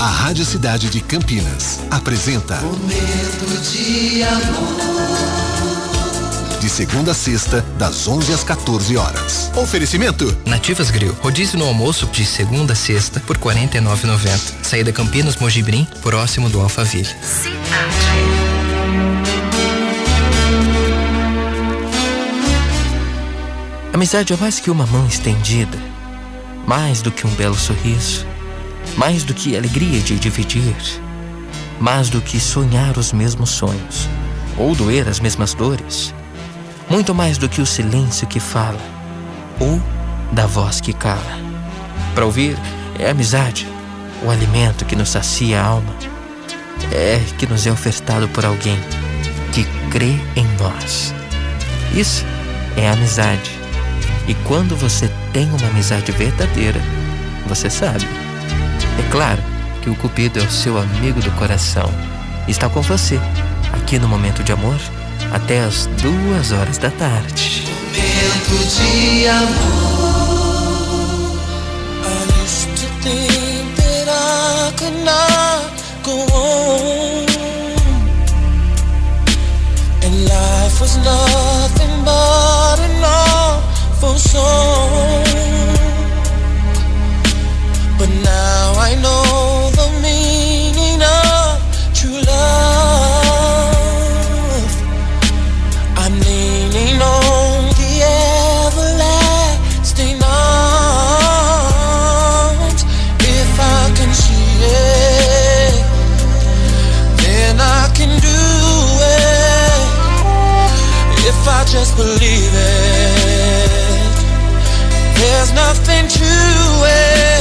[0.00, 4.78] A Rádio Cidade de Campinas apresenta Momento de amor.
[6.60, 9.50] De segunda a sexta, das 11 às 14 horas.
[9.56, 11.16] Oferecimento: Nativas Grill.
[11.20, 14.64] Rodízio no almoço de segunda a sexta por R$ 49,90.
[14.64, 17.04] Saída Campinas Mojibrim, próximo do Alphaville.
[17.04, 17.58] Cidade.
[23.92, 25.76] Amizade é mais que uma mão estendida,
[26.64, 28.24] mais do que um belo sorriso,
[28.98, 30.74] mais do que alegria de dividir,
[31.78, 34.08] mais do que sonhar os mesmos sonhos
[34.56, 36.12] ou doer as mesmas dores,
[36.90, 38.80] muito mais do que o silêncio que fala
[39.60, 39.80] ou
[40.32, 41.38] da voz que cala.
[42.12, 42.58] Para ouvir
[42.98, 43.68] é amizade,
[44.24, 45.94] o alimento que nos sacia a alma,
[46.90, 48.80] é que nos é ofertado por alguém
[49.52, 51.14] que crê em nós.
[51.94, 52.24] Isso
[52.76, 53.52] é amizade.
[54.26, 56.80] E quando você tem uma amizade verdadeira,
[57.46, 58.27] você sabe.
[59.10, 59.42] Claro
[59.82, 61.90] que o Cupido é o seu amigo do coração.
[62.46, 63.18] Está com você,
[63.72, 64.78] aqui no Momento de Amor,
[65.32, 67.64] até as duas horas da tarde.
[67.66, 70.28] Momento de amor.
[72.04, 75.37] I used to think that I could not
[111.70, 113.70] just believe it,
[115.16, 116.32] there's nothing to
[116.88, 117.38] it.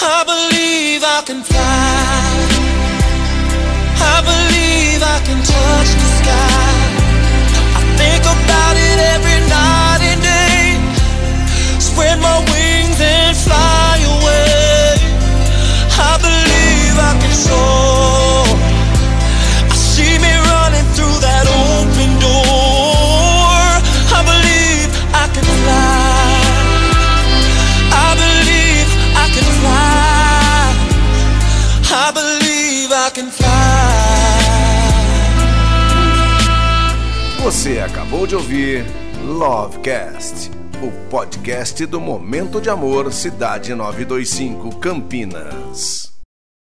[0.00, 2.64] I believe I can fly.
[4.00, 5.63] I believe I can touch
[31.96, 33.44] I believe I can fly.
[37.44, 38.84] Você acabou de ouvir
[39.24, 40.50] Lovecast,
[40.82, 46.13] o podcast do Momento de Amor Cidade 925 Campinas.